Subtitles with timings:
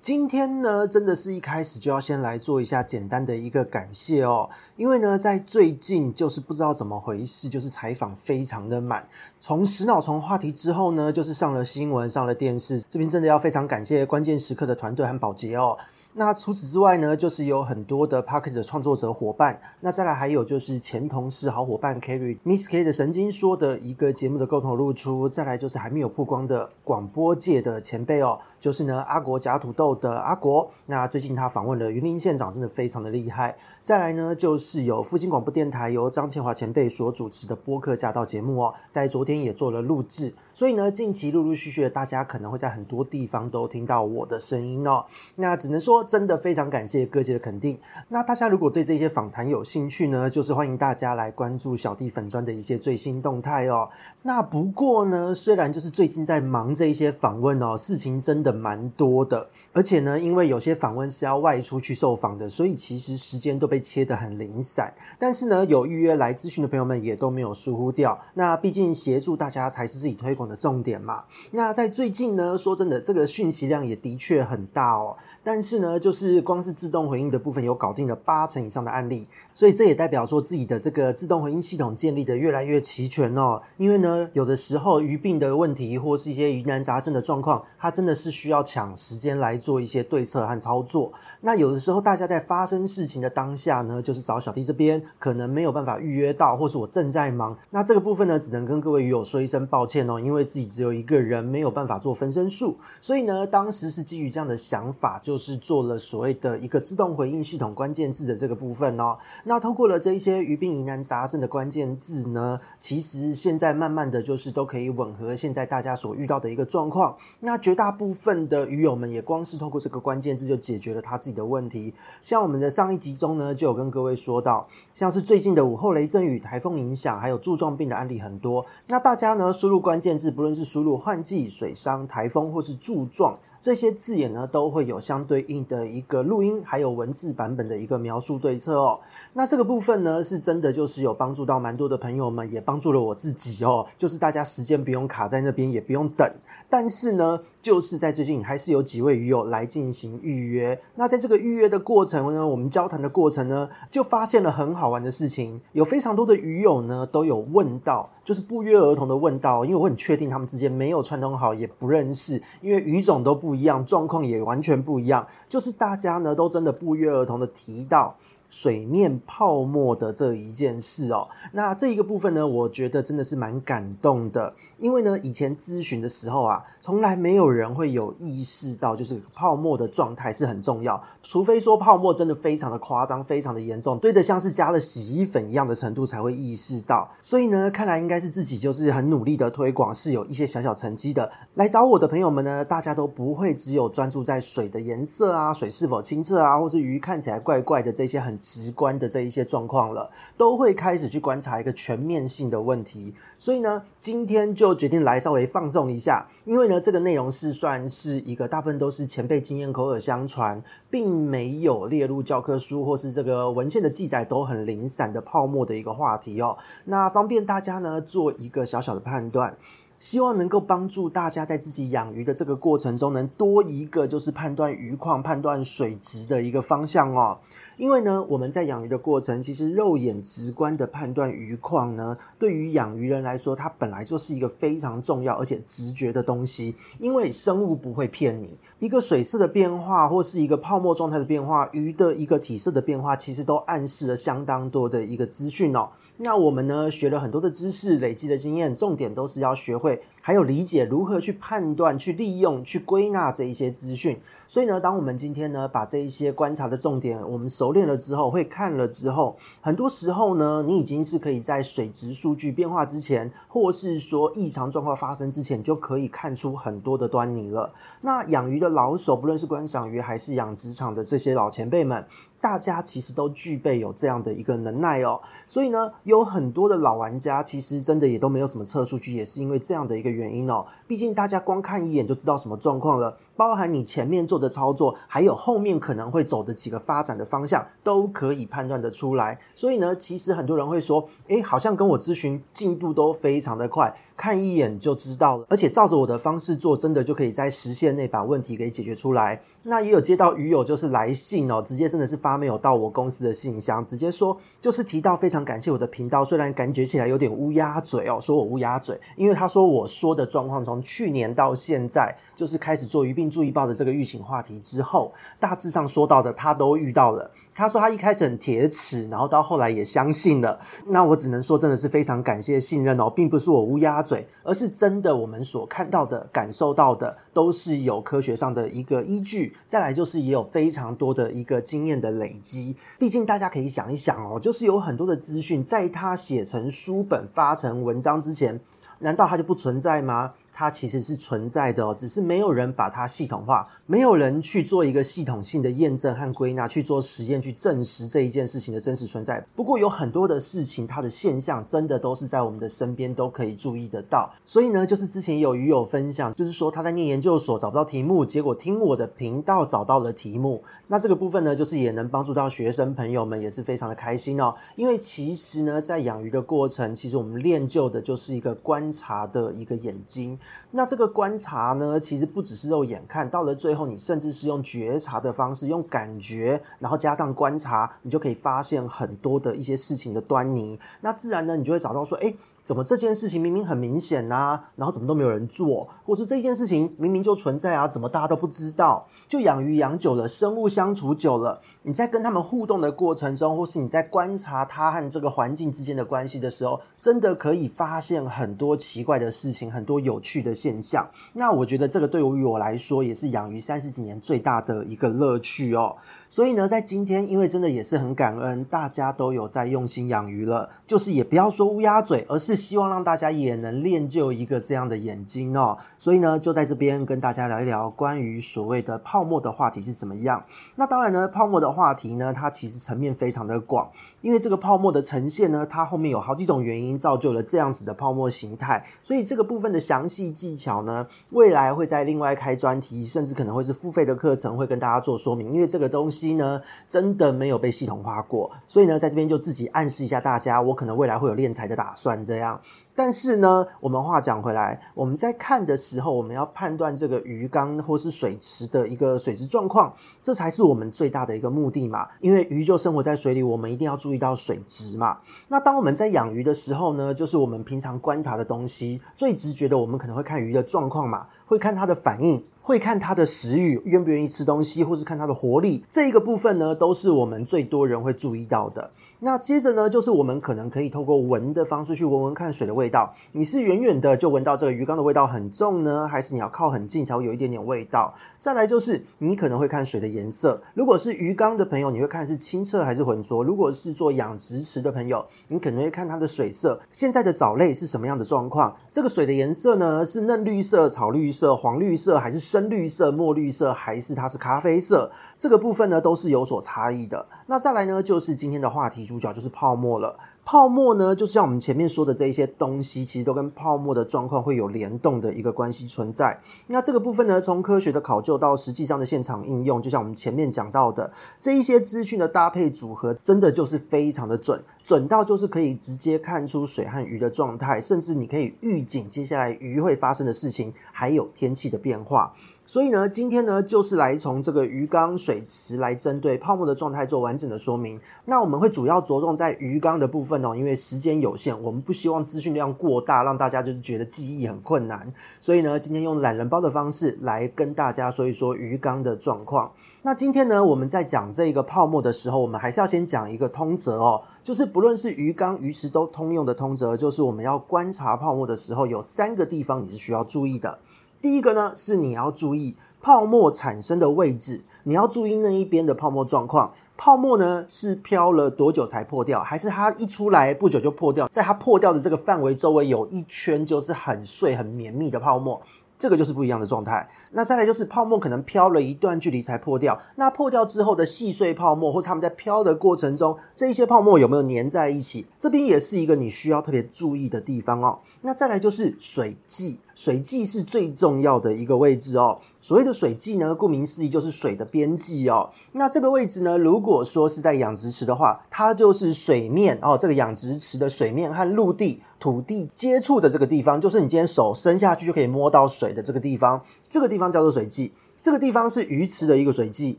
[0.00, 9.06] 今天呢，真的是一开始就要先来做一下简单的一个感谢哦，因为呢，在最近就是不知道怎么回事，就是采访非常的满。
[9.40, 15.76] 从食脑虫话题之后呢，就是上了新闻，上了电视，这边真的要非常感谢关键时刻的团队和宝杰哦。
[16.14, 28.38] 那除此之外呢，就是有很多的 Podcast 的创作者伙伴，那再来还有就是前同事、好伙伴 Kerry Miss K 的神经说的一个节目的共同露出，再来就是还没有曝光的广播界的前辈哦。
[28.60, 33.56] 就是呢，阿国假土豆的阿国，那最近他访问了云林县长，真的非常的厉害。
[33.80, 45.04] 再来呢，就是有复兴广播电台由张千华前辈所主持的播客驾到节目哦，在昨天也做了录制，所以呢，近期陆陆续续的，大家可能会在很多地方都听到我的声音哦。
[45.36, 47.78] 那只能说，真的非常感谢各界的肯定。
[48.08, 53.88] 那大家如果对这些访谈有兴趣呢，就是欢迎大家来关注小弟粉砖的一些最新动态哦。
[54.22, 68.18] 那不过呢，虽然就是最近在忙这一些访问哦，事情真的的蛮多的，而且呢，因为有些访问是要外出去受访的，所以其实时间都被切得很零散，但是呢，有预约来咨询的朋友们也都没有疏忽掉。
[68.34, 71.24] 那毕竟协助大家才是自己推广的重点嘛。
[71.50, 75.14] 那在最近呢，说真的，这个讯息量也的确很大哦。
[75.44, 79.26] 但是呢，就是光是自动回应的部分有搞定了八成以上的案例，
[79.58, 83.60] 所以这也代表说自己的这个自动回应系统建立得越来越齐全哦。
[83.76, 91.12] 因为呢，有的时候鱼病的问题或是一些疑难杂症的状况，它真的是需要抢时间来做一些对策和操作。
[91.40, 102.76] 那有的时候大家在发生事情的当下呢，就是找小弟这边可能没有办法预约到，或是我正在忙，那这个部分呢，只能跟各位鱼友说一声抱歉哦，因为自己只有一个人，没有办法做分身术。
[103.00, 105.36] 所以呢，当时是基于这样的想法，就。
[105.38, 109.16] 是做了所谓的一个自动回应系统关键字的这个部分哦。
[109.48, 117.16] 那透过了这一些鱼病疑难杂症的关键字呢，其实现在慢慢的就是都可以吻合现在大家所遇到的一个状况。
[117.40, 121.94] 那绝大部分的鱼友们也光是透过这个关键字就解决了他自己的问题。
[122.22, 128.66] 像我们的上一集中呢，就有跟各位说到，像是最近的午后雷阵雨、台风影响，还有柱状病的案例很多。
[128.88, 133.38] 那大家呢，输入关键字，不论是输入换季、水伤、台风或是柱状。
[133.60, 139.00] 这些字眼呢，都会有相对应的一个录音，还有文字版本的一个描述对策哦。
[139.32, 143.84] 那这个部分呢，是真的就是有帮助到蛮多的朋友们，也帮助了我自己哦。
[143.96, 146.30] 就是大家时间不用卡在那边，也不用等。
[146.70, 150.80] 但是呢，就是在最近还是有几位鱼友来进行预约。
[150.94, 155.60] 那在这个预约的过程呢，我们交谈的过程呢，就发现了很好玩的事情。
[155.72, 163.47] 有非常多的鱼友呢，都有问到，就是不约而同的问到，因为我很确定他们之间没有串通好，也不认识，因为鱼种都不。
[163.48, 168.14] 不一样，状况也完全不一样，就是大家呢都真的不约而同的提到。
[168.48, 187.06] 水面泡沫的这一件事哦，那这一个部分呢，我觉得真的是蛮感动的，因为呢，以前咨询的时候啊，从来没有人会有意识到，就是泡沫的状态是很重要，除非说泡沫真的非常的夸张，非常的严重，堆得像是加了洗衣粉一样的程度才会意识到。
[187.20, 191.30] 所以呢，看来应该是自己就是很努力的推广，是有一些小小成绩的。
[191.56, 198.37] 来找我的朋友们呢，大家都不会只有专注在水的颜色啊，水是否清澈啊，或是鱼看起来怪怪的这些很。
[198.38, 203.14] 直观的这一些状况了，都会开始去观察一个全面性的问题。
[203.38, 216.56] 所以呢，今天就决定来稍微放松一下，因为呢，这个内容是算是一个大部分都是前辈经验口耳相传，并没有列入教科书或是这个文献的记载，都很零散的泡沫的一个话题哦。
[216.84, 219.56] 那方便大家呢做一个小小的判断，
[219.98, 227.38] 希望能够帮助大家在自己养鱼的这个过程中，能多一个就是判断鱼况、判断水质的一个方向哦。
[227.78, 236.74] 因为呢，我们在养鱼的过程，其实肉眼直观的判断鱼况呢，对于养鱼人来说，它本来就是一个非常重要而且直觉的东西。
[236.98, 245.88] 因为生物不会骗你，一个水色的变化或是一个泡沫状态的变化，鱼的一个体色的变化，其实都暗示了相当多的一个资讯哦。
[246.16, 250.02] 那我们呢，学了很多的知识，累积的经验，重点都是要学会。
[250.28, 254.20] 还有理解如何去判断、去利用、去归纳这一些资讯。
[254.46, 267.72] 所以呢，当我们今天呢把这一些观察的重点我们熟练了之后，会看了之后，很多时候呢，你已经是可以在水质数据变化之前，或是说异常状况发生之前，就可以看出很多的端倪了。
[268.02, 272.04] 那养鱼的老手，不论是观赏鱼还是养殖场的这些老前辈们，
[272.40, 275.20] 大家其实都具备有这样的一个能耐哦。
[275.46, 280.66] 所以呢，有很多的老玩家其实真的也都没有什么测数据，也是因为这样的一个原因哦。
[280.86, 289.38] 毕竟大家光看一眼就知道什么状况了，包含你前面做的操作，还有后面可能会走的几个发展的方向，都可以判断得出来。
[289.54, 293.94] 所以呢，其实很多人会说，诶，好像跟我咨询进度都非常的快。
[294.18, 299.40] 看一眼就知道了，而且照着我的方式做，真的就可以在时限内把问题给解决出来。
[299.62, 317.28] 那也有接到鱼友就是来信哦，直接真的是发没有到我公司的信箱，直接说就是提到非常感谢我的频道，虽然感觉起来有点乌鸦嘴哦，说我乌鸦嘴，因为他说我说的状况从去年到现在，就是开始做鱼病注意报的这个育情话题之后，大致上说到的他都遇到了。
[317.52, 320.60] 他说他一开始很铁齿，然后到后来也相信了。
[320.86, 324.24] 那我只能说真的是非常感谢信任哦，并不是我乌鸦嘴。
[324.44, 329.56] 而是真的，我们所看到的、感受到的，都是有科学上的一个依据。
[329.66, 332.76] 再来就是也有非常多的一个经验的累积。
[333.00, 338.60] 毕竟大家可以想一想哦，就是有很多的资讯，在他写成书本、发成文章之前，
[339.00, 340.34] 难道它就不存在吗？
[340.58, 349.46] 它其实是存在的，只是没有人把它系统化，没有人去做一个系统性的验证和归纳，去做实验去证实这一件事情的真实存在。
[349.54, 354.28] 不过有很多的事情，它的现象真的都是在我们的身边都可以注意得到。
[354.44, 360.64] 所以呢，就是之前有鱼友分享，就是说他在念研究所找不到题目，结果听我的频道找到了题目。
[360.90, 364.54] 那这个部分呢，就是也能帮助到学生朋友们，也是非常的开心哦。
[364.74, 370.38] 因为其实呢，在养鱼的过程，其实我们练就的就是一个观察的一个眼睛。
[370.70, 380.80] 那这个观察呢，其实不只是肉眼看，到了最后，你甚至是用觉察的方式，用感觉，然后加上观察，你就可以发现很多的一些事情的端倪。
[381.02, 382.34] 那自然呢，你就会找到说，诶。
[382.68, 389.06] 怎么这件事情明明很明显啊，然后怎么都没有人做，或是这件事情明明就存在啊，怎么大家都不知道？
[389.26, 401.08] 就养鱼养久了，生物相处久了，你在跟他们互动的过程中，或是你在观察它和这个环境之间的关系的时候，真的可以发现很多奇怪的事情，很多有趣的现象。
[401.32, 405.96] 那我觉得这个对于我来说，也是养鱼三十几年最大的一个乐趣哦。
[406.28, 412.57] 所以呢，在今天，因为真的也是很感恩，大家都有在用心养鱼了，就是也不要说乌鸦嘴，而是。
[412.58, 420.44] 希望让大家也能练就一个这样的眼睛哦，所以呢，就在这边跟大家聊一聊关于所谓的泡沫的话题是怎么样。
[420.74, 423.88] 那当然呢，泡沫的话题呢，它其实层面非常的广，
[424.20, 428.84] 因为这个泡沫的呈现呢，它后面有好几种原因造就了这样子的泡沫形态。
[429.02, 435.52] 所以这个部分的详细技巧呢，未来会在另外开专题，甚至可能会是付费的课程，会跟大家做说明。
[435.52, 442.47] 因为这个东西呢，真的没有被系统化过，所以呢，在这边就自己暗示一下大家，我可能未来会有练财的打算，这样。
[442.94, 452.08] 但是呢，我们话讲回来，我们在看的时候，我们要判断这个鱼缸或是水池的一个水质状况，这才是我们最大的一个目的嘛。
[452.20, 455.18] 因为鱼就生活在水里，我们一定要注意到水质嘛。
[455.48, 462.44] 那当我们在养鱼的时候呢，就是我们平常观察的东西，最直觉的，我们可能会看鱼的状况嘛，会看它的反应。
[462.68, 468.90] 会看它的食欲，愿不愿意吃东西，或是看它的活力，这一个部分呢，都是我们最多人会注意到的。
[469.20, 473.10] 那接着呢，就是我们可能可以透过闻的方式去闻闻看水的味道。
[473.32, 478.12] 你是远远的就闻到这个鱼缸的味道很重呢，还是你要靠很近才会有一点点味道？
[478.38, 480.60] 再来就是你可能会看水的颜色。
[480.74, 483.42] 如果是鱼缸的朋友，你会看是清澈还是浑浊？
[483.42, 486.78] 如果是做养殖池的朋友，你可能会看它的水色。
[486.92, 488.76] 现在的藻类是什么样的状况？
[488.90, 492.57] 这个水的颜色呢，是嫩绿色、草绿色、黄绿色，还是深？
[492.58, 495.12] 深绿色、墨绿色，还是它是咖啡色？
[495.36, 497.24] 这个部分呢，都是有所差异的。
[497.46, 500.18] 那再来呢，就是今天的话题主角，就是泡沫了。
[500.50, 506.40] 泡沫呢，就像我们前面说的这一些东西，其实都跟泡沫的状况会有联动的一个关系存在。
[506.68, 522.32] 那这个部分呢，从科学的考究到实际上的现场应用，就像我们前面讲到的这一些资讯的搭配组合，真的就是非常的准，准到就是可以直接看出水和鱼的状态，甚至你可以预警接下来鱼会发生的事情，还有天气的变化。
[522.68, 527.98] 所以呢，今天呢，就是来从这个鱼缸水池来针对泡沫的状态做完整的说明。
[528.26, 530.54] 那我们会主要着重在鱼缸的部分哦。
[530.54, 535.10] 因为时间有限，我们不希望资讯量过大，让大家就是觉得记忆很困难。
[535.40, 539.72] 所以呢，今天用懒人包的方式来跟大家说一说鱼缸的状况。
[540.02, 550.78] 那今天呢，我们在讲这个泡沫的时候，我们还是要先讲一个通则哦，就是不论是鱼缸、鱼池都通用的通则，就是我们要观察泡沫的时候，有三个地方你是需要注意的。
[551.20, 554.62] 第一个呢，是你要注意泡沫产生的位置。
[554.84, 561.28] 你要注意那一边的泡沫状况，泡沫呢是飘了多久才破掉，还是它一出来不久就破掉？
[561.28, 565.60] 在它破掉的这个范围周围有一圈就是很碎很绵密的泡沫，
[565.98, 567.06] 这个就是不一样的状态。
[567.32, 575.26] 那再来就是泡沫可能飘了一段距离才破掉，那破掉之后的细碎泡沫，或者他们在飘的过程中，这一些泡沫有没有粘在一起？
[575.38, 577.98] 这边也是一个你需要特别注意的地方哦。
[578.22, 579.80] 那再来就是水迹。
[580.00, 582.38] 水际是最重要的一个位置哦。
[582.60, 585.50] 所谓的水际呢，顾名思义就是水的边际哦。
[585.72, 596.62] 那这个位置呢，如果说是在养殖池的话，它就是水面哦，这个养殖池的水面和陆地、土地接触的这个地方，就是你今天手伸下去就可以摸到水的这个地方。
[596.88, 599.98] 这个地方叫做水际，这个地方是鱼池的一个水际。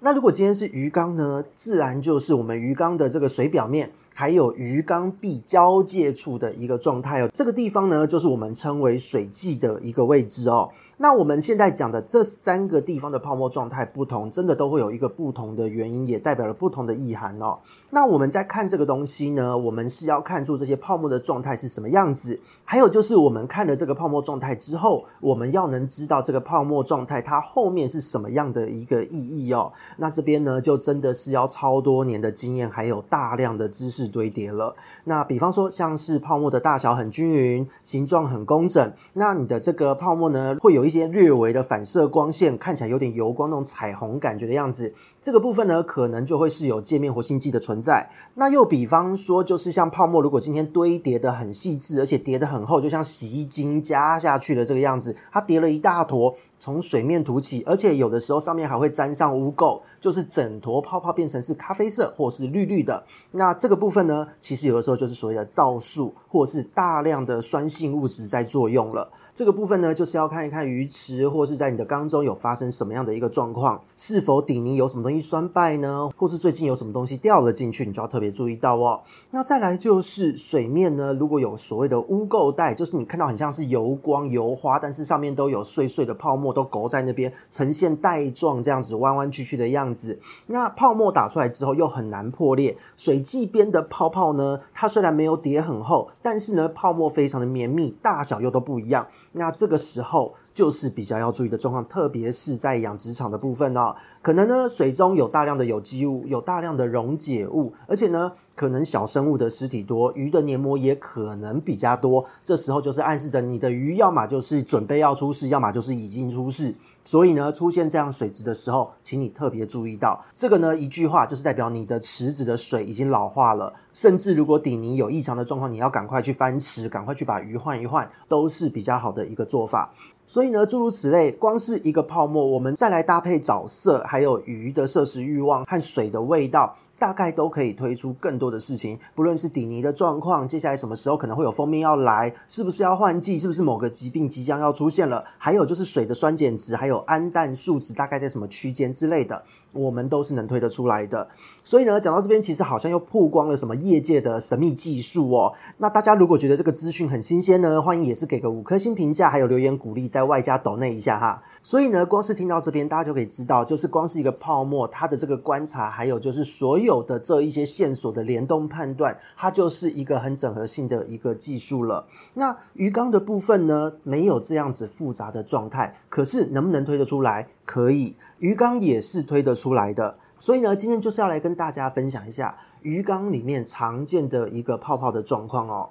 [0.00, 7.30] 那如果今天是鱼缸呢，自然就是我们鱼缸的这个水表面，还有鱼缸壁交界处的一个状态哦。
[7.32, 9.60] 这个地方呢，就是我们称为水际的。
[9.60, 17.58] 的一个位置哦，那我们现在讲的这三个地方的泡沫状态不同，真的都会有一个不同的原因，也代表了不同的意涵哦。
[17.90, 29.72] 那我们在看这个东西呢，我们是要看出这些泡沫的状态是什么样子，还有就是我们看了这个泡沫状态之后，我们要能知道这个泡沫状态它后面是什么样的一个意义哦。
[29.98, 34.74] 那这边呢，就真的是要超多年的经验，还有大量的知识堆叠了。
[35.04, 39.60] 那比方说，像是泡沫的大小很均匀，形状很工整，那你的。
[39.60, 44.94] 这个泡沫呢，会有一些略微的反射光线，看起来有点油光那种彩虹感觉的样子。
[45.20, 48.10] 这个部分呢，可能就会是有界面活性剂的存在。
[48.36, 63.02] 那又比方说，就是像泡沫，如果今天堆叠的很细致，而且叠得很厚，就像洗衣精加下去的这个样子，它叠了一大坨，从水面凸起，而且有的时候上面还会沾上污垢，就是整坨泡泡变成是咖啡色或是绿绿的。
[63.30, 69.10] 那这个部分呢，其实有的时候就是所谓的皂素，或是大量的酸性物质在作用了。
[69.34, 76.10] 这个部分呢，就是要看一看鱼池或是在你的缸中有发生什么样的一个状况，是否底泥有什么东西酸败呢？
[76.16, 79.00] 或是最近有什么东西掉了进去，你就要特别注意到哦。
[79.30, 90.18] 那再来就是水面呢，如果有所谓的污垢带，就是你看到很像是油光油花，但是上面都有碎碎的泡沫都勾在那边，呈现带状这样子弯弯曲曲的样子。
[90.48, 99.06] 那泡沫打出来之后又很难破裂，水际边的泡泡呢，它虽然没有叠很厚，但是呢泡沫非常的绵密，大小又都不一样。
[99.32, 100.34] 那这个时候。
[100.52, 112.26] 就是比较要注意的状况，特别是在养殖场的部分哦，可能呢水中有大量的有机物，有大量的溶解物，而且呢可能小生物的尸体多，鱼的黏膜也可能比较多。
[112.42, 116.74] 这时候就是暗示着你的鱼要么就是准备要出事，要么就是已经出事。
[117.02, 129.90] 所以呢出现这样水质的时候，请你特别注意到这个呢一句话就是代表你的池子的水已经老化了，甚至如果底泥有异常的状况，你要赶快去翻池，赶快去把鱼换一换，都是比较好的一个做法。
[130.26, 136.76] 所以呢，诸如此类，光是一个泡沫，我们再来搭配藻色，还有鱼的摄食欲望和水的味道。
[137.00, 149.42] 大概都可以推出更多的事情，不论是底泥的状况，接下来什么时候可能会有封面要来，是不是要换季，是不是某个疾病即将要出现了，还有就是水的酸碱值，还有氨氮数值大概在什么区间之类的，
[149.72, 151.26] 我们都是能推得出来的。
[151.64, 155.54] 所以呢，讲到这边，其实好像又曝光了什么业界的神秘技术哦。
[155.78, 161.42] 那大家如果觉得这个资讯很新鲜呢，欢迎也是给个五颗星评价，还有留言鼓励，在外加抖内一下哈。
[161.62, 166.89] 所以呢，光是听到这边，大家就可以知道，就是光是一个泡沫，它的这个观察，还有就是所有。
[166.90, 172.04] 有的这一些线索的联动判断，它就是一个很整合性的一个技术了。
[172.34, 177.46] 那鱼缸的部分呢，没有这样子复杂的状态，可是能不能推得出来？
[177.64, 180.18] 可以，鱼缸也是推得出来的。
[180.40, 185.90] 所以呢，今天就是要来跟大家分享一下鱼缸里面常见的一个泡泡的状况哦。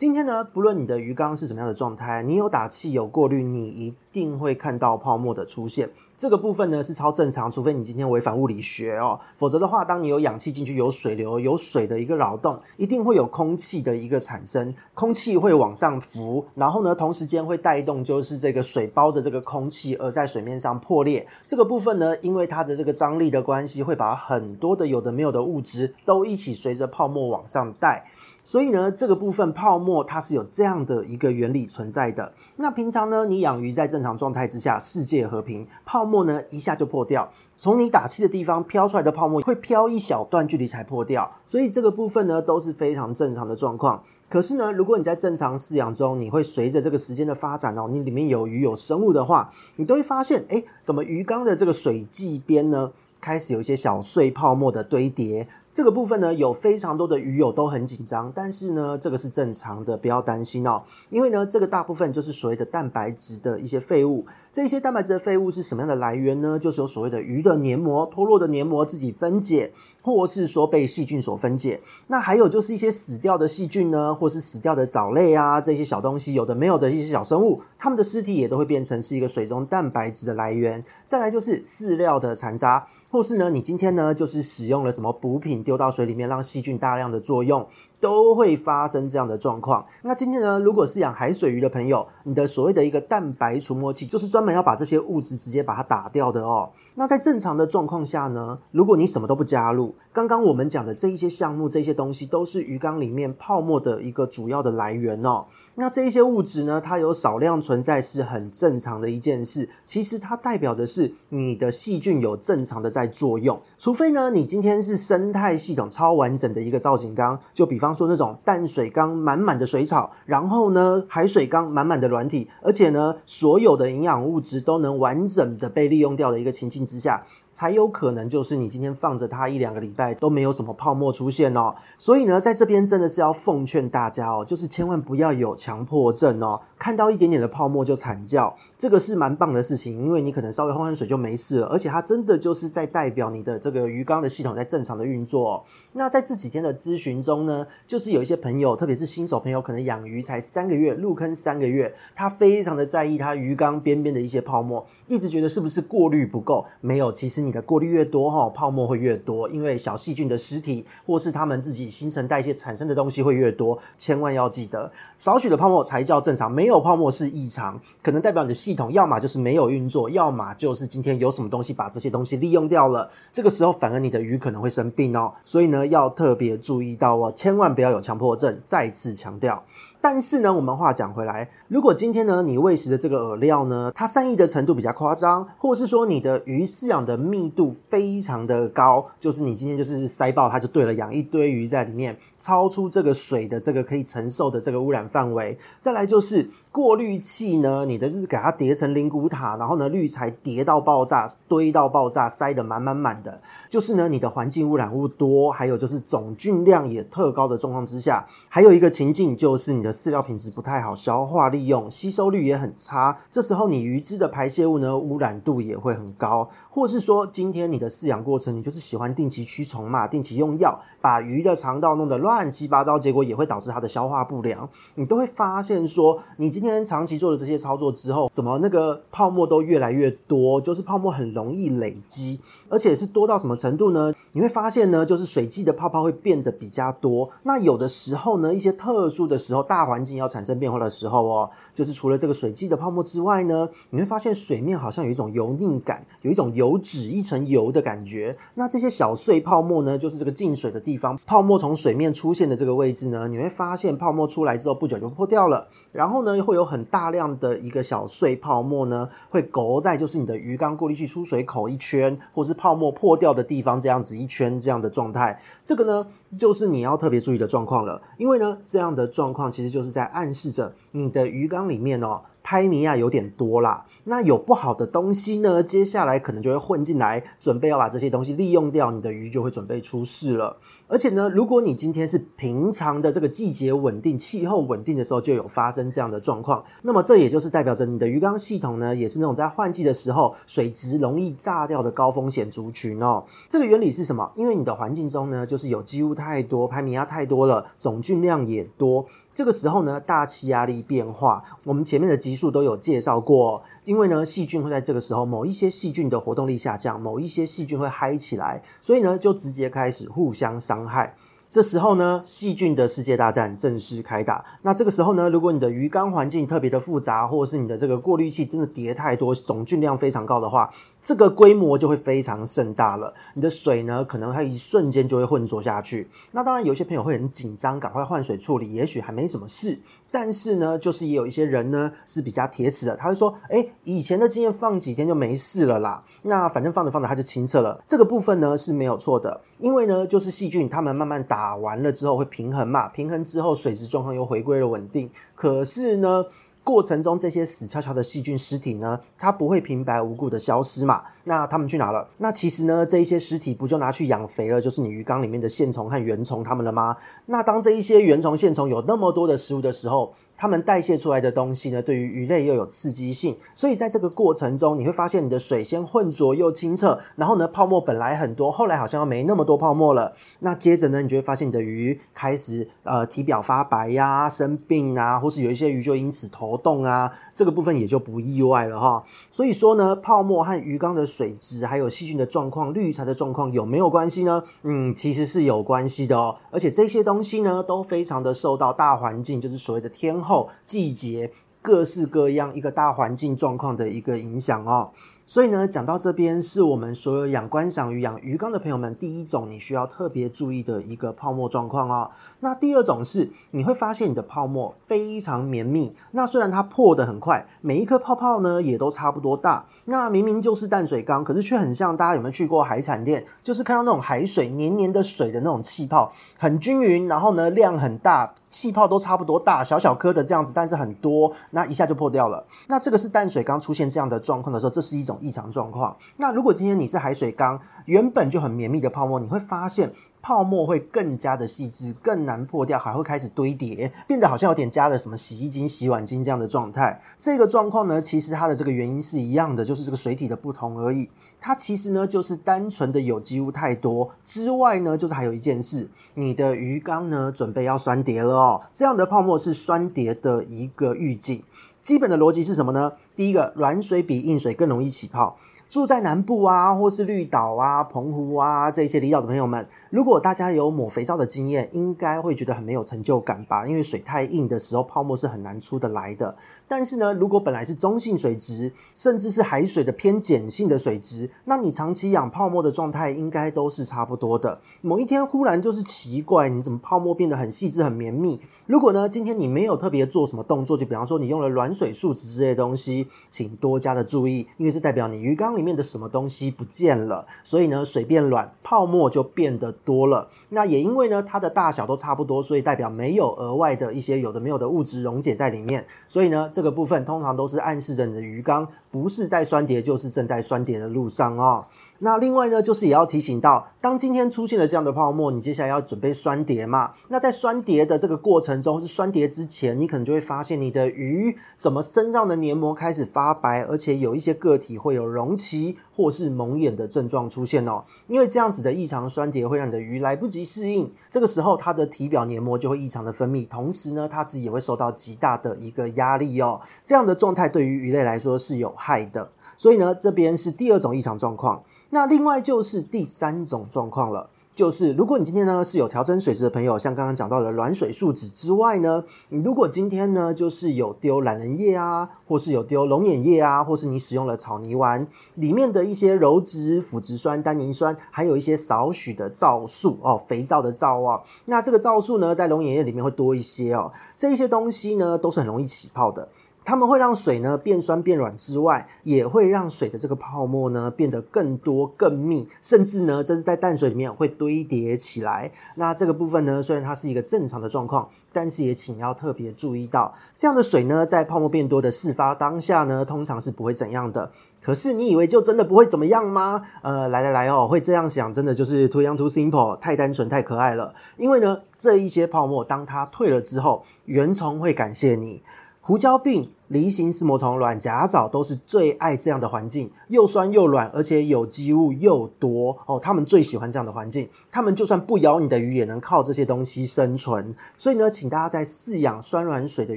[0.00, 5.90] 今天呢，不论你的鱼缸是什么样的状态，你有打气有过滤，你一定会看到泡沫的出现。
[6.16, 21.28] 这个部分呢是超正常，除非你今天违反物理学哦，否则的话，当你有氧气进去，有水流，有水的一个扰动，一定会有空气的一个产生，空气会往上浮，然后呢，同时间会带动就是这个水包着这个空气而在水面上破裂。
[21.44, 28.06] 这个部分呢，因为它的这个张力的关系，会把很多的有的没有的物质都一起随着泡沫往上带。
[28.50, 32.32] 所以呢，这个部分泡沫它是有这样的一个原理存在的。
[32.56, 37.30] 那平常呢，你养鱼在正常状态之下，世界和平，泡沫呢一下就破掉。
[37.60, 44.02] 从你打气的地方飘出来的泡沫会飘一小段距离才破掉，所以这个部分呢都是非常正常的状况。
[44.28, 52.90] 可是呢，如果你在正常饲养中，你会随着这个时间的发展哦，你里面有鱼有生物的话，你都会发现，诶，怎么鱼缸的这个水际边呢？
[53.20, 60.82] 开始有一些小碎泡沫的堆叠，这个部分呢，有非常多的鱼友都很紧张，但是呢，这个是正常的，不要担心哦。
[61.10, 64.26] 因为呢，这个大部分就是所谓的蛋白质的一些废物。
[64.50, 66.58] 这些蛋白质的废物是什么样的来源呢？
[66.58, 69.72] 就是有所谓的鱼的黏膜脱落的黏膜自己分解，
[70.02, 71.80] 或是说被细菌所分解。
[72.08, 80.84] 那还有就是一些死掉的细菌呢，或是死掉的藻类啊，这些小东西有的没有的一些小生物，它们的尸体也都会变成是一个水中蛋白质的来源。
[81.04, 87.66] 再来就是饲料的残渣，或是呢，你今天呢就是使用了什么补品丢到水里面，让细菌大量的作用，
[88.00, 89.84] 都会发生这样的状况。
[90.02, 96.70] 那今天呢，如果是养海水鱼的朋友，你的所谓的一个蛋白除膜器，就是专门要把这些物质直接把它打掉的哦。
[96.94, 105.44] 那在正常的状况下呢，如果你什么都不加入，刚刚我们讲的这一些项目，这些东西都是鱼缸里面泡沫的一个主要的来源哦。
[105.74, 109.68] 那这一些物质呢，它有少量存在是很正常的一件事。
[109.84, 127.22] 其实它代表的是你的细菌有正常的在作用，除非呢，你今天是生态系统超完整的一个造型缸，就比方说那种淡水缸满满的水草，然后呢，海水缸满满的软体，而且呢，所有的营养物质都能完整的被利用掉的一个情境之下。
[127.60, 145.62] 才有可能就是你今天放着它一两个礼拜都没有什么泡沫出现哦，所以呢，在这边真的是要奉劝大家哦，就是千万不要有强迫症哦，看到一点点的泡沫就惨叫，这个是蛮棒的事情，因为你可能稍微换换水就没事了，而且它真的就是在代表你的这个鱼缸的系统在正常的运作哦。
[145.92, 156.64] 那在这几天的咨询中呢，就是有一些朋友，特别是新手朋友，可能养鱼才三个月，入坑三个月，他非常的在意他鱼缸边边的一些泡沫，一直觉得是不是过滤不够？
[156.80, 157.49] 没有，其实。
[157.49, 163.76] 你你的过滤越多哈，泡沫会越多，因为小细菌的尸体或是他们自己新陈代谢产生的东西会越多。
[163.98, 173.10] 千万要记得，少许的泡沫才叫正常，没有泡沫是异常，可能代表你的系统要么就是没有运作，要么就是今天有什么东西把这些东西利用掉了。
[173.32, 178.60] 这个时候反而你的鱼可能会生病哦，所以呢要特别注意到哦，千万不要有强迫症。
[178.62, 179.64] 再次强调。
[180.02, 195.58] 但是呢，我们话讲回来，如果今天呢，你喂食的这个饵料呢，它散逸的程度比较夸张，或是说你的鱼饲养的密度非常的高，就是你今天就是塞爆它就对了，养一堆鱼在里面，超出这个水的这个可以承受的这个污染范围。
[195.78, 203.38] 再来就是过滤器呢，你的就是给它叠成灵骨塔，然后呢滤材叠到爆炸，堆到爆炸，塞得满满满的，
[203.68, 209.89] 就是呢你的环境污染物多，还有就是总菌量也特高的状况之下，还有一个情境就是你的。
[209.92, 213.18] 饲料品质不太好，消化利用、吸收率也很差。
[213.30, 216.48] 这时候你鱼只的排泄物呢，污染度也会很高。
[216.68, 224.68] 或是说，今天你的饲养过程，你就是喜欢定期驱虫嘛，定期用药，把鱼的肠道弄得乱七八糟，结果也会导致它的消化不良。
[224.94, 234.12] 你都会发现说，你今天长期做了这些操作之后，怎么那个泡沫都越来越多，就是泡沫很容易累积，而且是多到什么程度呢？
[234.32, 237.30] 你会发现呢，就是水剂的泡泡会变得比较多。
[237.42, 248.36] 那有的时候呢，一些特殊的时候，大大环境要产生变化的时候哦，就是除了这个水剂的泡沫之外呢，你会发现水面好像有一种油腻感，有一种油脂一层油的感觉。
[248.56, 255.66] 那这些小碎泡沫呢，就是这个进水的地方，泡沫从水面出现的这个位置呢，你会发现泡沫出来之后不久就破掉了。
[255.92, 265.40] 然后呢，会有很大量的一个小碎泡沫呢，会勾在就是你的鱼缸过滤器出水口一圈，或是泡沫破掉的地方这样子一圈这样的状态。
[265.64, 269.69] 这个呢，就是你要特别注意的状况了，因为呢，这样的状况其实。
[269.70, 272.22] 就是在暗示着你的鱼缸里面哦。
[272.42, 280.56] 拍米啊有点多啦，那有不好的东西呢，接下来可能就会混进来，准备要把这些东西利用掉，你的鱼就会准备出事了。
[280.88, 293.22] 而且呢，如果你今天是平常的这个季节稳定、气候稳定的时候就有发生这样的状况，那么这也就是代表着你的鱼缸系统呢，也是那种在换季的时候水质容易炸掉的高风险族群哦。
[293.50, 294.32] 这个原理是什么？
[294.34, 299.04] 因为你的环境中呢，就是有机物太多，拍米啊太多了，总菌量也多，
[299.40, 311.14] 这个时候呢，大气压力变化，我们前面的集数都有介绍过，因为呢，细菌会在这个时候，某一些细菌的活动力下降，某一些细菌会嗨起来，所以呢，就直接开始互相伤害。
[311.50, 314.44] 这时候呢，细菌的世界大战正式开打。
[314.62, 320.70] 那这个时候呢，如果你的鱼缸环境特别的复杂，或者是你的这个过滤器真的叠太多，总菌量非常高的话，
[321.02, 323.12] 这个规模就会非常盛大了。
[323.34, 326.08] 你的水呢，可能它一瞬间就会浑浊下去。
[326.30, 329.76] 那当然，有些朋友会很紧张，赶快换水处理，也许还没什么事。
[330.12, 336.04] 但是呢，就是也有一些人呢是比较铁齿的，他会说：“哎，以前的经验放几天就没事了啦。
[336.22, 341.39] 那反正放着放着它就清澈了。”这个部分呢是没有错的，因为呢，就是细菌它们慢慢打。
[341.40, 342.86] 打完了之后会平衡嘛？
[342.88, 345.10] 平衡之后水质状况又回归了稳定。
[345.34, 346.26] 可是呢，
[346.62, 351.02] 过程中这些死翘翘的细菌尸体呢，它不会平白无故的消失嘛？
[351.24, 352.06] 那它们去哪了？
[352.18, 356.94] 那其实呢，这一些尸体不就拿去养肥了，就是你鱼缸里面的线虫和原虫它们了吗？
[357.24, 370.10] 那当这一些原虫、线虫有那么多的食物的时候，它们代谢出来的东西呢，对于鱼类又有刺激性，所以在这个过程中，你会发现你的水先浑浊又清澈，然后呢，泡沫本来很多，后来好像没那么多泡沫了。
[370.38, 379.04] 那接着呢，你就会发现你的鱼开始呃体表发白呀、生病啊，或是有一些鱼就因此头痛啊，这个部分也就不意外了哈。
[379.30, 384.42] 所以说呢，泡沫和鱼缸的水质还有细菌的状况、滤材的状况有没有关系呢？
[384.62, 386.36] 嗯，其实是有关系的哦。
[386.50, 391.32] 而且这些东西呢，都非常的受到大环境，就是所谓的天候、后季节。
[391.62, 394.90] 各式各样一个大环境状况的一个影响哦。
[395.26, 402.10] 所以呢，讲到这边，是我们所有养观赏鱼、养鱼缸的朋友们，第一种你需要特别注意的一个泡沫状况哦。
[402.40, 405.94] 那第二种是，你会发现你的泡沫非常绵密。
[406.12, 409.64] 那虽然它破得很快，每一颗泡泡呢也都差不多大。
[409.84, 413.24] 那明明就是淡水缸，可是却很像大家有没有去过海产店？
[413.42, 422.44] 就是看到那种海水黏黏的水的那种气泡，很均匀，然后呢量很大，气泡都差不多大，小小颗的这样子，但是很多，那一下就破掉了。
[422.68, 425.18] 那这个是淡水缸出现这样的状况的时候，这是一种。
[425.20, 425.94] 异常状况。
[426.16, 437.00] 那如果今天你是海水缸，原本就很绵密的泡沫，你会发现泡沫会更加的细致，更难破掉，还会开始堆叠，变得好像有点加了什么洗衣精、洗碗精这样的状态。
[437.18, 441.08] 这个状况呢，其实它的这个原因是一样的，就是这个水体的不同而已。
[441.40, 448.60] 它其实呢，就是单纯的有机物太多之外呢，就是还有一件事，你的鱼缸呢准备要酸碟了哦。
[448.72, 451.42] 这样的泡沫是酸碟的一个预警。
[451.80, 452.92] 基本的逻辑是什么呢？
[453.16, 455.34] 第一个，软水比硬水更容易起泡。
[455.70, 463.66] 住在南部啊，或是绿岛啊、澎湖啊这些离岛的朋友们，如果大家有抹肥皂的经验，应该会觉得很没有成就感吧？
[463.66, 466.36] 因为水太硬的时候，泡沫是很难出得来的。
[466.70, 474.60] 但是呢，如果本来是中性水质，甚至是海水的偏碱性的水质，那你长期养泡沫的状态应该都是差不多的。
[474.82, 478.38] 某一天忽然就是奇怪，你怎么泡沫变得很细致、很绵密？
[478.66, 485.60] 如果呢，今天你没有特别做什么动作，就比方说你用了软水树脂之类的东西，请多加的注意，因为是代表你鱼缸里。
[485.60, 490.26] 面的什么东西不见了，所以呢，水变软，泡沫就变得多了。
[490.48, 495.86] 那也因为呢，它的大小都差不多，所以代表没有额外的一些有的没有的物质溶解在里面。
[496.08, 501.64] 所以呢，这个部分通常都是暗示着你的鱼缸不是在酸碟，就是正在酸碟的路上哦。
[502.00, 506.92] 那另外呢，就是也要提醒到，当今天出现了这样的泡沫，你接下来要准备酸碟嘛？
[507.08, 515.78] 那在酸碟的这个过程中，是酸碟之前，你可能就会发现你的鱼怎么身上的黏膜开始发白，而且有一些个体会有隆起。
[516.00, 534.30] 或是蒙眼的症状出现哦，因为这样子的异常酸碟会让你的鱼来不及适应，这个时候它的体表黏膜就会异常的分泌，同时呢，它自己也会受到极大的一个压力哦，这样的状态对于鱼类来说是有害的，所以呢，这边是第二种异常状况，那另外就是第三种状况了。
[534.60, 556.28] 就是，如果你今天呢是有调整水质的朋友，像刚刚讲到的软水树脂之外呢，你如果今天呢就是有丢懒人叶啊，或是有丢龙眼叶啊，或是你使用了草泥丸里面的一些鞣质、腐殖酸、单宁酸，还有一些少许的皂素哦，肥皂的皂啊，那这个皂素呢在龙眼叶里面会多一些哦，这些东西呢都是很容易起泡的。
[556.64, 565.50] 它们会让水呢变酸变软之外，也会让水的这个泡沫呢变得更多更密，甚至呢这是在淡水里面会堆叠起来。
[565.76, 574.30] 那这个部分呢，虽然它是一个正常的状况，但是也请要特别注意到，这样的水呢在泡沫变多的事发当下呢，通常是不会怎样的。
[574.62, 576.62] 可是你以为就真的不会怎么样吗？
[576.82, 580.94] 呃，来来来哦，会这样想，真的就是 too young too simple，太单纯太可爱了。
[581.16, 585.42] 因为呢，这一些泡沫当它退了之后，原虫会感谢你。
[585.90, 592.96] 胡椒病、梨形丝膜虫、卵甲藻都是最爱这样的环境，又酸又软，而且有机物又多哦。
[593.00, 597.56] 他们最喜欢这样的环境，他们就算不咬你的鱼，也能靠这些东西生存。
[597.76, 599.96] 所以呢，请大家在饲养酸软水的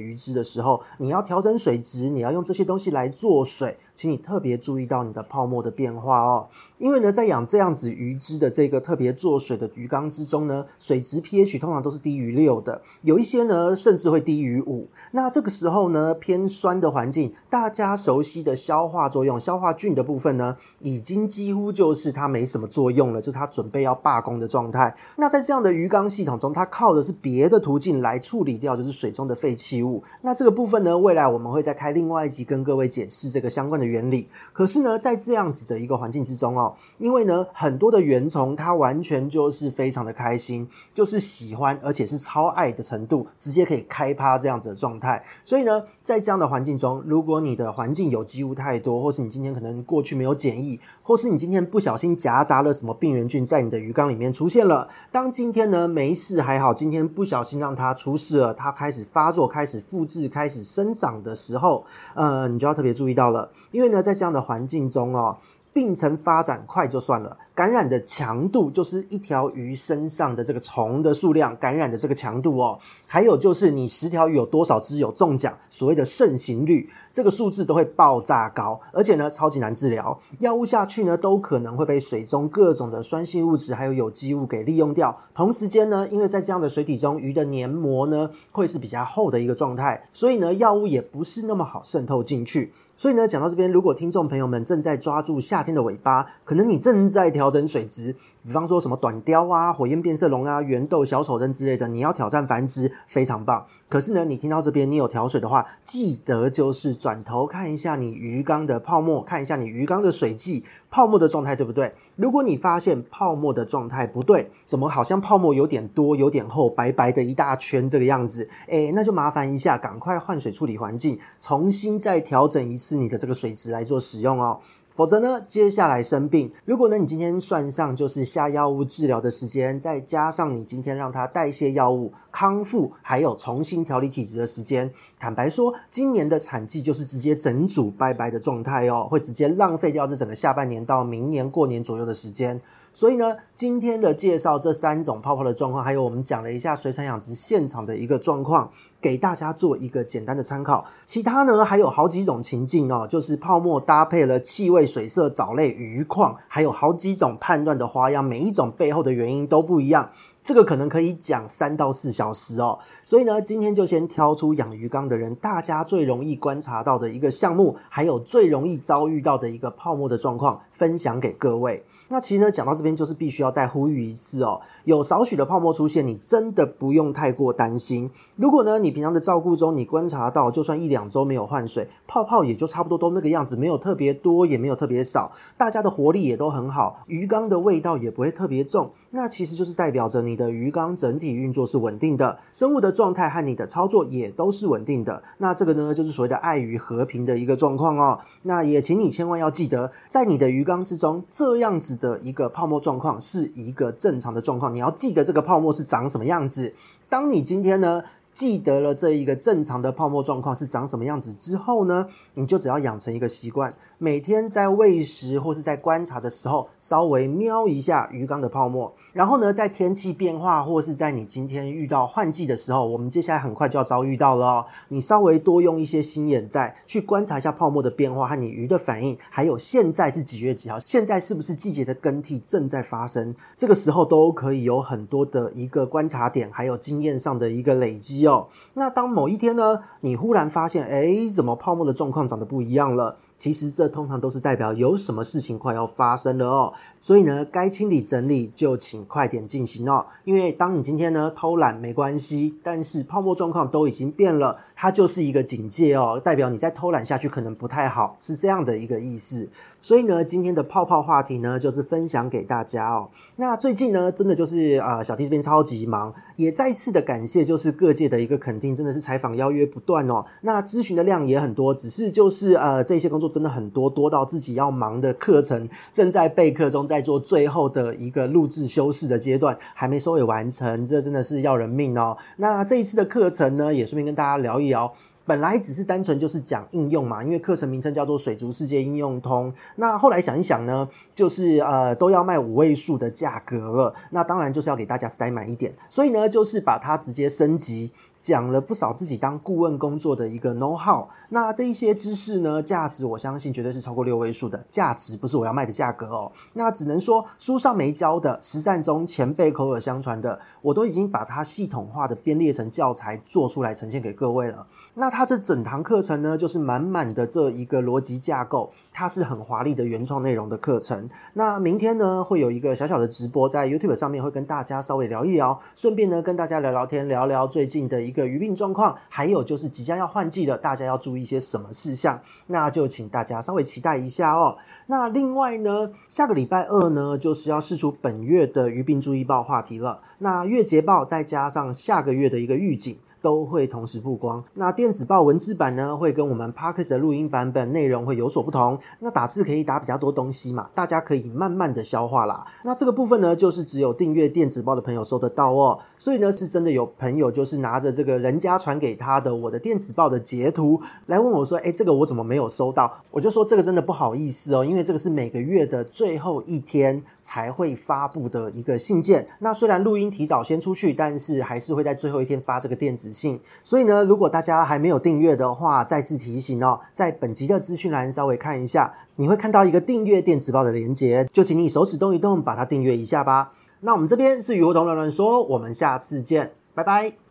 [0.00, 3.78] 鱼只的时候，你要调整水质，你要用这些东西来做水。
[3.94, 14.88] 请你特别注意到你的泡沫的变化哦，因为呢，在养这样子鱼只的这个特别做水的鱼缸之中呢，水质 pH 通常都是低于六的，有一些呢甚至会低于五。
[15.12, 24.94] 那这个时候呢，偏酸的环境，大家熟悉的消化作用、消化菌的部分呢，已经几乎就是它没什么作用了，就它准备要罢工的状态。
[25.16, 30.02] 那在这样的鱼缸系统中，它靠的是别的途径来处理掉，就是水中的废弃物。
[30.22, 33.84] 那这个部分呢，未来我们会再开另外一集跟各位解释这个相关的。
[33.84, 45.22] 原理，可是呢，在这样子的一个环境之中哦，因为呢，很多的原虫它完全就是非常的开心，就是喜欢，而且是超爱的程度，直接可以开趴这样子的状态。
[45.44, 65.36] 所以呢，在这样的环境中，如果你的环境有机物太多，或是你今天可能过去没有检疫，或是你今天不小心夹杂了什么病原菌在你的鱼缸里面出现了，当今天呢没事还好，今天不小心让它出事了，它开始发作、开始复制、开始生长的时候，呃，你就要特别注意到了，因为呢，在这样的环境中哦，
[65.72, 67.36] 病程发展快就算了。
[67.54, 85.16] 感染的强度就是一条鱼身上的这个虫的数量，感染的这个强度哦，还有就是你十条鱼有多少只有中奖，所谓的盛行率，这个数字都会爆炸高，而且呢超级难治疗，药物下去呢都可能会被水中各种的酸性物质还有有机物给利用掉。
[85.32, 92.72] 同时间呢，因为在这样的水体中，鱼的黏膜呢会是比较厚的一个状态，所以呢药物也不是那么好渗透进去。
[92.96, 97.43] 所以呢讲到这边，如果听众朋友们正在抓住夏天的尾巴，可能你正在调。
[97.44, 103.66] 调整水质，比方说什么短雕啊、火焰变色龙啊、圆豆、小丑灯之类的，你要挑战繁殖，非常棒。
[103.86, 111.92] 可是呢，你听到这边你有调水的话，记得就是转头看一下你鱼缸的泡沫，看一下你鱼缸的水剂泡沫的状态，对不对？
[112.16, 124.58] 如果你发现泡沫的状态不对，怎么好像泡沫有点多、有点厚、白白的一大圈这个样子，诶，那就麻烦一下，赶快换水处理环境，重新再调整一次你的这个水质来做使用哦。
[124.94, 142.60] 否则呢，接下来生病，如果呢你今天算上就是下药物治疗的时间，再加上你今天让它代谢药物康复，还有重新调理体质的时间，坦白说，今年的产季就是直接整组拜拜的状态哦，会直接浪费掉这整个下半年到明年过年左右的时间。
[142.94, 150.84] 所以呢，今天的介绍这三种泡泡的状况，还有我们讲了一下水产养殖现场的一个状况，给大家做一个简单的参考。
[151.04, 160.10] 其他呢还有好几种情境哦，就是泡沫搭配了气味、水色、藻类、鱼况，还有好几种判断的花样，每一种背后的原因都不一样。
[160.44, 171.82] 这个可能可以讲三到四小时哦，所以呢，今天就先挑出养鱼缸的人大家最容易观察到的一个项目，还有最容易遭遇到的一个泡沫的状况，分享给各位。
[172.10, 178.10] 那其实呢，讲到这边就是必须要再呼吁一次哦，有少许的泡沫出现，你真的不用太过担心。
[178.36, 190.33] 如果呢，你平常的照顾中你观察到，就算一两周没有换水，泡泡也就差不多都那个样子，没有特别多，也没有特别少，大家的活力也都很好，鱼缸的味道也不会特别重，那其实就是代表着你。
[190.34, 195.22] 你的鱼缸整体运作是稳定的，生物的状态和你的操作也都是稳定的。
[195.38, 198.18] 那这个呢，就是所谓的爱与和平的一个状况哦。
[198.42, 204.74] 那也请你千万要记得，在你的鱼缸之中，这样子的一个泡沫状况是一个正常的状况。
[204.74, 206.74] 你要记得这个泡沫是长什么样子。
[207.08, 213.72] 当你今天呢，记得了这一个正常的泡沫状况是长什么样子之后呢，你就只要养成一个习惯。
[214.04, 224.66] 每天在喂食或是在观察的时候，稍微瞄一下鱼缸的泡沫，然后呢，在天气变化或是在你今天遇到换季的时候，我们接下来很快就要遭遇到了哦。
[224.88, 238.48] 你稍微多用一些心眼在去观察一下泡沫的变化和你鱼的反应，还有现在是几月几号，现在是不是季节的更替正在发生，这个时候都可以有很多的一个观察点，还有经验上的一个累积哦。
[238.74, 243.16] 那当某一天呢，你忽然发现，诶，怎么泡沫的状况长得不一样了？
[243.38, 250.04] 其实这通常都是代表有什么事情快要发生了哦，所以呢，该清理整理就请快点进行哦。
[250.24, 259.48] 因为当你今天呢偷懒没关系，但是泡沫状况都已经变了，它就是一个警戒哦，代表你再偷懒下去可能不太好，是这样的一个意思。
[259.84, 263.10] 所以呢，今天的泡泡话题呢，就是分享给大家哦。
[263.36, 270.24] 那最近呢，真的就是呃，小弟这边超级忙，也再次的感谢就是各界的一个肯定，真的是采访邀约不断哦。
[270.40, 282.16] 那咨询的量也很多，只是就是呃，这些工作真的很多，多到自己要忙的课程正在备课中，在做最后的一个录制修饰的阶段，还没收尾完成，这真的是要人命哦。
[282.38, 284.94] 那这一次的课程呢，也顺便跟大家聊一聊。
[285.26, 289.50] 本来只是单纯就是讲应用嘛，因为课程名称叫做《水族世界应用通》。
[289.76, 297.90] 那后来想一想呢，就是呃都要卖五位数的价格了，那当然就是要给大家塞满一点，所以呢就是把它直接升级。
[298.24, 306.32] 讲了不少自己当顾问工作的一个 know how，那这一些知识呢，价值我相信绝对是超过六位数的价值，不是我要卖的价格哦。
[306.54, 314.66] 那只能说书上没教的，实战中前辈口耳相传的，我都已经把它系统化的编列成教材做出来呈现给各位了。
[314.94, 321.06] 那它这整堂课程呢，就是满满的这一个逻辑架构，它是很华丽的原创内容的课程。
[321.34, 328.24] 那明天呢，会有一个小小的直播在 YouTube 上面，会跟大家稍微聊一聊，顺便呢跟大家聊聊天，聊聊最近的一个。
[328.24, 332.20] 一个鱼病状况，还有就是即将要换季的，大家要注意一些什么事项？
[332.46, 334.56] 那就请大家稍微期待一下哦。
[334.86, 340.00] 那另外呢，下个礼拜二呢，就是要试出本月的鱼病注意报话题了。
[340.18, 342.96] 那月捷报再加上下个月的一个预警。
[343.24, 344.44] 都会同时曝光。
[344.52, 348.78] 那电子报文字版呢，会跟我们 Podcast 的录音版本内容会有所不同。
[348.98, 352.44] 那打字可以打比较多东西嘛，大家可以慢慢的消化啦。
[352.64, 355.78] 那这个部分呢，就是只有订阅电子报的朋友收得到哦。
[355.96, 369.26] 所以呢，是真的有朋友就是拿着这个人家传给他的我的电子报的截图来问我说：“诶，这个我怎么没有收到？”我就说这个真的不好意思哦，因为这个是每个月的最后一天才会发布的一个信件。
[369.38, 373.40] 那虽然录音提早先出去，但是还是会在最后一天发这个电子信。
[373.62, 383.50] 所以呢，如果大家还没有订阅的话，再次提醒哦，在本集的资讯栏稍微看一下，你会看到一个订阅电子报的连接，就请你手指动一动，把它订阅一下吧。
[383.80, 387.23] 那我们这边是鱼活通乱乱说，我们下次见，拜拜。